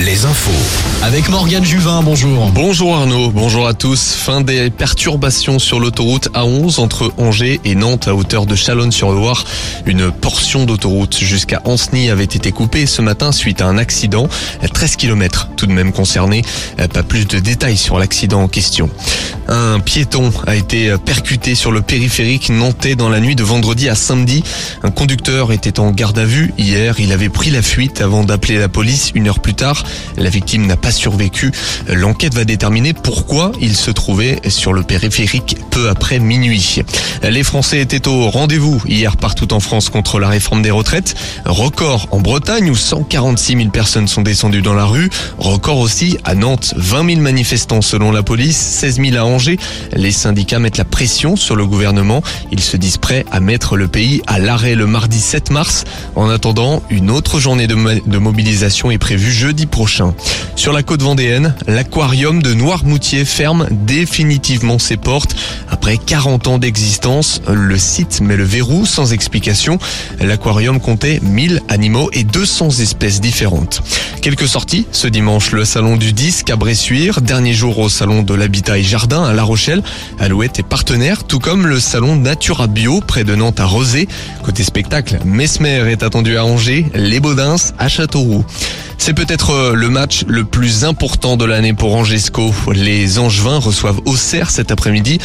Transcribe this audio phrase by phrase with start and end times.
[0.00, 0.50] les infos.
[1.02, 2.50] Avec Morgane Juvin, bonjour.
[2.52, 4.14] Bonjour Arnaud, bonjour à tous.
[4.14, 9.44] Fin des perturbations sur l'autoroute A11 entre Angers et Nantes à hauteur de Chalonne-sur-Loire.
[9.86, 14.28] Une portion d'autoroute jusqu'à Ancenis avait été coupée ce matin suite à un accident.
[14.72, 16.42] 13 km tout de même concernés.
[16.92, 18.90] Pas plus de détails sur l'accident en question.
[19.48, 23.94] Un piéton a été percuté sur le périphérique nantais dans la nuit de vendredi à
[23.94, 24.42] samedi.
[24.82, 26.98] Un conducteur était en garde à vue hier.
[26.98, 29.84] Il avait pris la fuite avant d'appeler la police une heure plus tard.
[30.16, 31.52] La victime n'a pas survécu.
[31.88, 36.82] L'enquête va déterminer pourquoi il se trouvait sur le périphérique peu après minuit.
[37.22, 41.14] Les Français étaient au rendez-vous hier partout en France contre la réforme des retraites.
[41.44, 45.08] Record en Bretagne où 146 000 personnes sont descendues dans la rue.
[45.38, 49.35] Record aussi à Nantes, 20 000 manifestants selon la police, 16 000 à.
[49.94, 52.22] Les syndicats mettent la pression sur le gouvernement.
[52.52, 55.84] Ils se disent prêts à mettre le pays à l'arrêt le mardi 7 mars.
[56.14, 60.14] En attendant, une autre journée de, mobilisation est prévue jeudi prochain.
[60.54, 65.36] Sur la côte vendéenne, l'aquarium de Noirmoutier ferme définitivement ses portes.
[65.86, 69.78] Après 40 ans d'existence, le site met le verrou sans explication.
[70.18, 73.82] L'aquarium comptait 1000 animaux et 200 espèces différentes.
[74.20, 78.34] Quelques sorties ce dimanche, le salon du disque à Bressuire, dernier jour au salon de
[78.34, 79.84] l'habitat et jardin à La Rochelle.
[80.18, 84.08] Alouette est partenaire, tout comme le salon Natura Bio près de Nantes à Rosé.
[84.42, 88.44] Côté spectacle, Mesmer est attendu à Angers, Les Baudins à Châteauroux.
[88.98, 92.52] C'est peut-être euh, le match le plus important de l'année pour Angesco.
[92.72, 95.20] Les Angevins reçoivent Auxerre cet après-midi.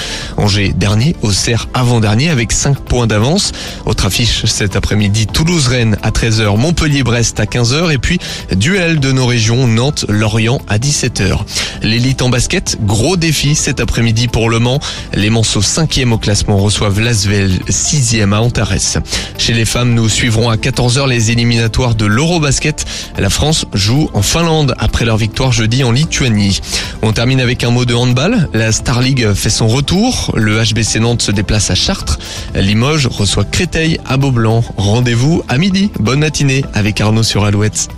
[0.52, 3.54] Angers dernier, Auxerre avant-dernier avec 5 points d'avance.
[3.86, 8.20] Autre affiche cet après-midi, Toulouse-Rennes à 13h, Montpellier-Brest à 15h et puis
[8.58, 11.38] duel de nos régions, Nantes-Lorient à 17h.
[11.84, 14.82] L'élite en basket, gros défi cet après-midi pour Le Mans.
[15.14, 19.00] Les Manceaux 5e au classement reçoivent Lasvel 6e à Antares.
[19.38, 22.84] Chez les femmes, nous suivrons à 14h les éliminatoires de l'Eurobasket.
[23.18, 26.60] La France joue en Finlande après leur victoire jeudi en Lituanie.
[27.04, 28.50] On termine avec un mot de handball.
[28.54, 30.34] La Star League fait son retour.
[30.42, 32.18] Le HBC Nantes se déplace à Chartres.
[32.56, 34.64] Limoges reçoit Créteil à Beaublanc.
[34.76, 35.92] Rendez-vous à midi.
[36.00, 37.90] Bonne matinée avec Arnaud sur Alouette.